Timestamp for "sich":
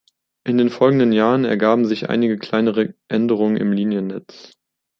1.85-2.09